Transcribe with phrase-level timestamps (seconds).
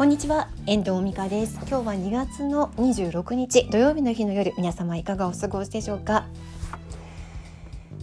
[0.00, 1.56] こんにちは遠藤美香です。
[1.68, 6.26] 今日は2月の26日土曜日の日の夜皆様いかがお過ごしでしょうか、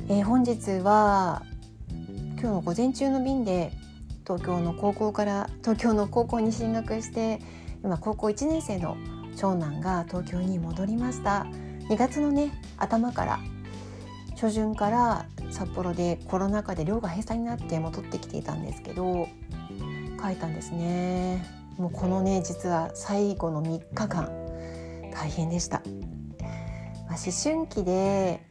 [0.07, 1.41] えー、本日は
[1.89, 3.71] 今日の午前中の便で
[4.27, 7.41] 東京の高校から東京の高校に進学して
[7.83, 8.95] 今高校1年生の
[9.35, 11.47] 長男が東京に戻りました。
[11.89, 13.39] 2月のね頭から
[14.39, 19.27] 初旬から札幌でコロナ禍で寮が閉鎖になって戻ってきていたんですけど
[20.21, 21.56] 書いたんですね。
[21.77, 24.31] もうこのね実は最後の3日間
[25.13, 25.81] 大変でした、
[27.07, 28.41] まあ、思春期で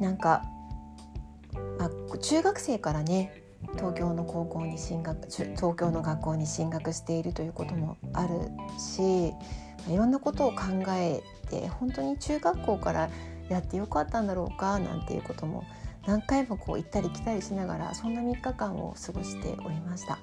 [0.00, 0.44] なんか、
[1.78, 3.42] まあ、中学生からね
[3.74, 8.34] 東京の高校に進学東京の学校に進学しているということもある
[8.78, 9.28] し
[9.88, 13.10] いろんなことを考えて本当に中学校から
[13.48, 15.64] やってよかったんだろうかなんていうことも
[16.06, 20.18] 何回もこう行ったり来たりしながらそんな3日間を過ごしておりました。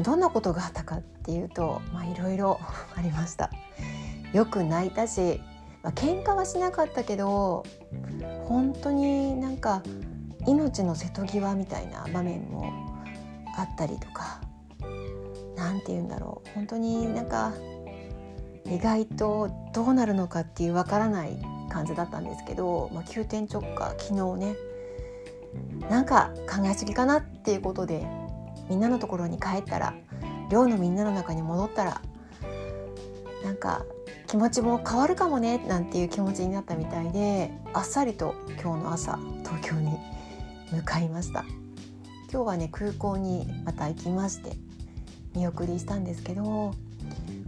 [0.00, 2.60] どんなことがあったかっていうとまあいろろ
[2.96, 3.50] ありました。
[4.32, 5.40] よく泣いたし、
[5.82, 7.64] まあ、喧嘩はしなかったけど
[8.46, 9.82] 本当になんか
[10.46, 12.72] 命の瀬戸際みたいな場面も
[13.56, 14.40] あったりとか
[15.56, 17.52] 何て言うんだろう本当になんか
[18.66, 21.38] 意外とどうなるのかっていうわからない
[21.70, 24.56] 感じだったんですけど、まあ、急転直下昨日ね
[25.88, 28.06] なんか考えすぎかなっていうことで
[28.68, 29.94] みんなのところに帰ったら
[30.50, 32.00] 寮のみんなの中に戻ったら
[33.44, 33.84] なんか
[34.26, 39.98] 気持ちも変わるかもねなんていう気持ちになったみたいであっさりと今日の朝東京に
[40.72, 41.44] 向かいました。
[42.32, 44.56] 今日はね空港にまた行きまして
[45.36, 46.74] 見送りしたんですけど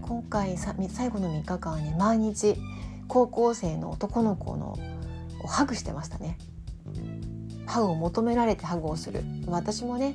[0.01, 2.57] 今回最後の3日間はね毎日
[3.09, 4.79] 高校生の男の子の
[5.43, 6.39] をハグしてましたね。
[7.67, 9.25] ハグを求められてハグをする。
[9.49, 10.15] 私もね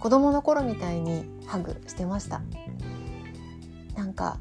[0.00, 2.40] 子供の頃みたいにハグしてました。
[3.96, 4.38] なんか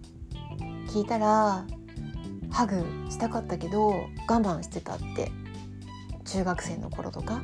[0.87, 1.65] 聞いたら
[2.49, 5.31] ハグしたかったけど我慢してたって
[6.23, 7.41] 中学生の頃とか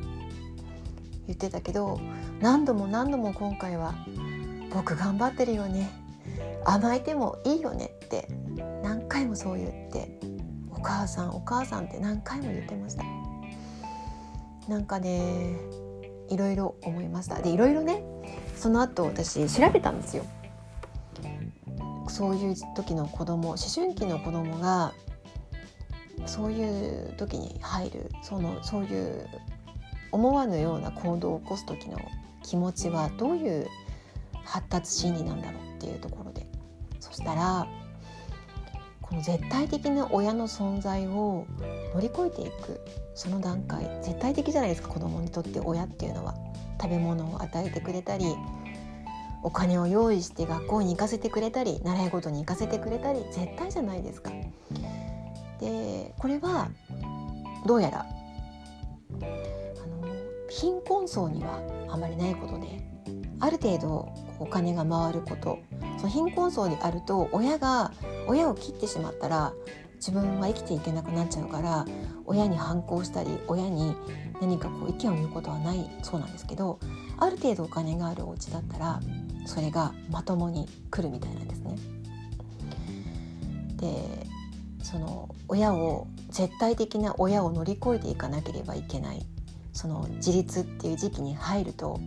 [1.27, 1.99] 言ってたけど
[2.39, 3.93] 何度も何度も今回は
[4.73, 5.89] 「僕頑張ってるよね。
[6.63, 8.27] 甘えてもいいよね」って
[8.81, 10.19] 何回もそう言って
[10.71, 13.03] 「お母さんお母さん」って何回も言ってました。
[14.69, 15.57] なんかね
[16.29, 17.41] いろいろ思いました。
[17.41, 18.03] でいろいろね
[18.65, 20.25] その後私調べたんですよ。
[22.07, 24.91] そういう時の子供思春期の子供が
[26.25, 29.27] そういう時に入るそのそういう
[30.11, 31.99] 思わぬような行動を起こす時の
[32.41, 33.67] 気持ちはどういう
[34.43, 36.47] 発達心理なんだろうっていうところで。
[36.99, 37.67] そしたら
[39.03, 41.45] この絶対的な親の存在を
[41.93, 42.81] 乗り越えていく
[43.13, 46.33] その段階絶対的じゃないですか子供にとって親っていうのは
[46.81, 48.25] 食べ物を与えてくれたり
[49.43, 54.31] お金を用意して学校に行かせてくれたり習い事に行かせてくれたり絶対じゃないですか。
[55.59, 56.69] でこれは
[57.65, 58.05] どうやらあ
[59.21, 60.07] の
[60.49, 62.83] 貧困層にはあまりないことで
[63.39, 65.59] ある程度お金が回ること
[65.97, 67.93] その貧困層にあると親が
[68.27, 69.53] 親を切ってしまったら
[69.95, 71.85] 自分は生きていけなくなっちゃうから
[72.25, 73.95] 親に反抗したり親に
[74.41, 76.79] 何かこう意見を言うことはないそうなんですけど
[77.17, 78.99] ある程度お金があるお家だったら
[79.45, 81.77] それがまともに来るみたいなんですね。
[83.77, 84.25] で
[84.83, 89.25] その親を絶対的な親を乗り越えていかなければいけない
[89.73, 91.99] その自立っていう時期に入ると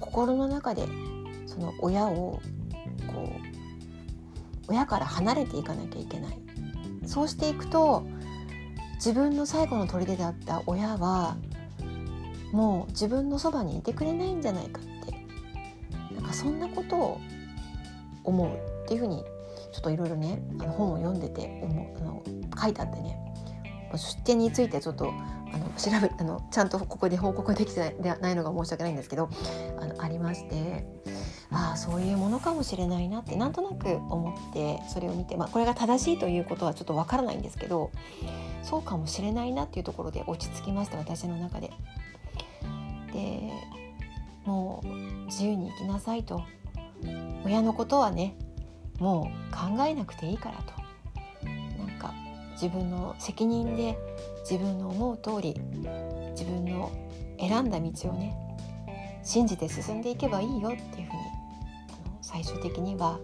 [0.00, 0.86] 心の中で
[1.46, 2.40] その親を
[3.06, 3.59] こう
[4.70, 6.38] 親から離れていかなきゃいけない。
[7.06, 8.06] そうしていくと
[8.94, 11.36] 自分の最後の砦であった親は
[12.52, 14.90] もう自分のそばにいてくれないんじゃないかって。
[16.14, 17.20] なんかそんなことを
[18.24, 18.48] 思う
[18.84, 19.24] っていうふうに
[19.72, 22.22] ちょっといろいろねあの本を読んでて思あの
[22.60, 23.16] 書いてあってね
[23.94, 25.12] 出典についてちょっと
[25.52, 29.28] あの調べあのちゃんとここで報告できてないのが申し訳ないんですけど
[29.80, 30.86] あのありまして。
[31.52, 37.90] ああそういうものかもしれないなってなんとなく思ってそれを見て、まあ、これが正しいということはちょっとわからないんですけど
[38.62, 41.70] そうかもしれないなっていうところで落ち着きました私の中で。
[43.12, 43.50] で
[44.44, 44.86] もう
[45.26, 46.42] 自由に生きなさいと
[47.44, 48.36] 親のことはね
[48.98, 50.72] もう考えなくていいからと
[51.78, 52.14] なんか
[52.52, 53.98] 自分の責任で
[54.48, 55.60] 自分の思う通り
[56.32, 56.90] 自分の
[57.38, 58.36] 選んだ道をね
[59.22, 61.29] 信じて進んでいけばいいよっていうふうに
[62.30, 63.18] 最終的には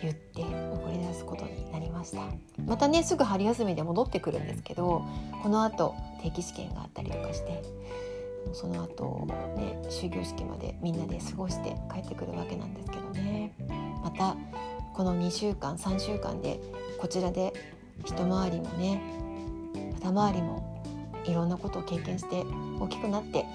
[0.00, 2.22] 言って送り出すことになりました。
[2.64, 5.04] またねすぐ春休みで戻ってくるんですけど
[5.42, 7.62] このあと定期試験があったりとかして
[8.52, 9.26] その後
[9.56, 13.54] ね終業式までみんなで過ごして帰ってくるわけなんですけどね。
[14.02, 14.36] また
[14.92, 16.60] この2週間3週間で
[16.98, 17.52] こちらで
[18.04, 19.02] 一回りもね
[20.02, 20.84] 二回りも
[21.24, 22.44] いろんなことを経験して
[22.78, 23.46] 大きくなって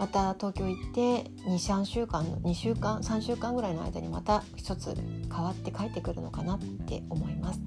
[0.00, 4.94] また東京行って23週間2週間3週間ぐらいの間にまた一つ
[5.30, 7.60] 変わって帰ってくるのかなって思います。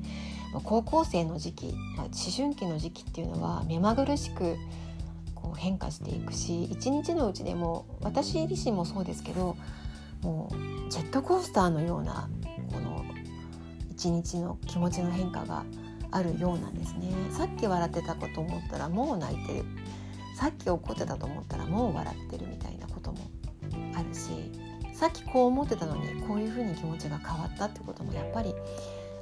[0.63, 4.56] 高校生の時期思春期の時期っていうのは目まぐるしく
[5.35, 9.56] こう変化していくし一日のうちでも私自身もそうですけど
[10.24, 12.30] もうジェットコースターのような
[12.71, 13.03] この
[13.91, 15.65] 一日の気持ちの変化が
[16.12, 19.65] あるようなんですねさっき笑ってたこと思ったらもう泣いてる
[20.33, 23.19] さっき怒ってたと思ったらもう笑ってるみたいなことも
[23.95, 24.51] あるし
[24.94, 28.53] さっきこう思ってたのにこういうふうに気持ちが変わったってこともやっぱり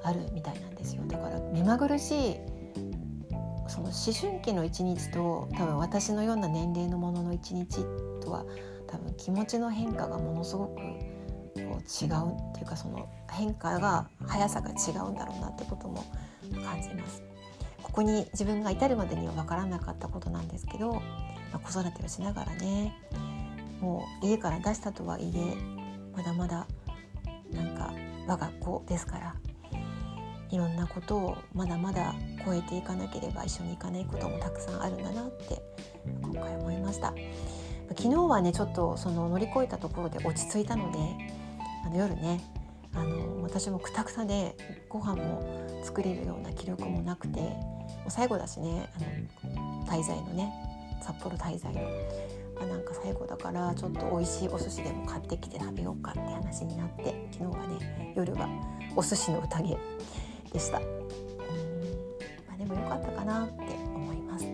[0.04, 2.36] あるみたいなんですよだから目まぐるしい
[3.68, 7.86] その思春期の一日と多分私のような年齢のものの一日
[8.22, 8.46] とは
[8.88, 10.82] 多分気持ちの変化がものすごくこ
[11.56, 16.04] う違うっていうかその変化が速さが違うんだろうなってことも
[16.64, 17.24] 感じます。
[17.84, 21.02] ここに自分が至るまでには分からなかったことなんですけど、ま
[21.56, 22.94] あ、子育てをしながらね
[23.80, 25.56] もう家から出したとはいえ
[26.16, 26.68] まだまだ
[27.52, 27.94] なんか
[28.28, 29.36] 我が子ですから
[30.50, 32.14] いろんなことをまだまだ
[32.46, 35.62] 超えていかなければ一緒に行かないこともたくさんあるんだなって
[36.22, 37.14] 今回思いました。
[37.98, 41.00] 昨日はねちょっとその乗り越えたところで落ち着いたので
[41.86, 42.42] あの夜ね
[42.94, 44.56] あの私もくたくさで
[44.90, 45.44] ご飯も
[45.84, 50.52] 作れるような気力もなくてもう最後だしねあの滞在のね
[51.02, 51.82] 札幌滞在の、
[52.56, 58.48] まあ、なんか最後だからちょっと美味しいお寿司でも買ってきて食べようかって話になって昨日はね夜は
[58.96, 59.78] お寿司の宴
[60.52, 60.80] でした。
[60.80, 60.86] うん
[62.48, 63.64] まあ、でも良かったかなって
[63.96, 64.46] 思います。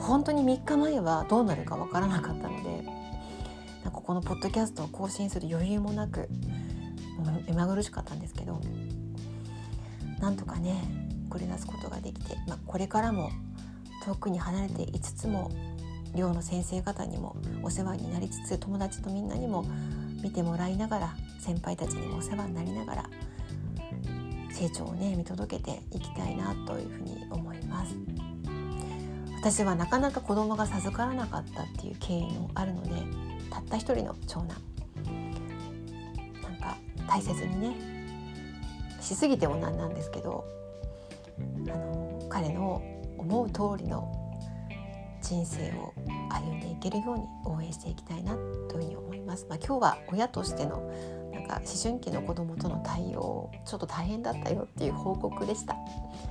[0.00, 2.82] 本当に3日前はどうなるかわからなかったので
[3.84, 6.28] なんかこのポッドキャストを更新する余裕もなく
[7.46, 8.60] 目まぐるしかったんですけど
[10.20, 10.82] なんとかね
[11.30, 13.30] これ出すことができて、まあ、これからも
[14.04, 15.50] 遠くに離れていつつも
[16.14, 19.64] 寮の先生方にもお世話になりつつ友達とみんなにも
[20.22, 23.10] 見てもらいながら先輩たちにもお世話になりながら
[24.50, 27.94] 成長をね見届けていきたいなというふうに思います。
[29.40, 32.90] 私はなかなか子供が授からなかったっていう経緯もあるので
[33.50, 34.48] たった一人の長男。
[36.42, 36.76] なんか
[37.06, 37.87] 大切にね
[39.08, 40.44] しすぎてもなんなんですけど
[41.68, 42.82] あの彼の
[43.16, 44.12] 思う通りの
[45.22, 45.94] 人生を
[46.30, 49.46] 歩んでいけるように応援していきたいなというふうに思います。
[49.48, 50.92] まあ、今日は親としての
[51.32, 55.74] なんか思春期の子供との対応ちょっと大変だったよっていう報告でした。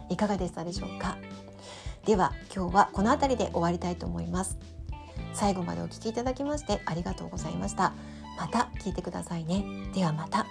[0.09, 1.17] いかがでしたでしょうか？
[2.05, 4.57] では今日はこの辺りで終わりたいと思います。
[5.33, 7.93] 最後までお聴きいただきましてありがとうございました。
[8.39, 9.63] また聞いてくださいね。
[9.93, 10.46] ではまた。